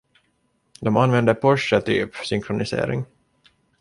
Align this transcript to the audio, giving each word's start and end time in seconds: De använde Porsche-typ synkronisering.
De 0.79 0.95
använde 0.97 1.33
Porsche-typ 1.33 2.15
synkronisering. 2.15 3.05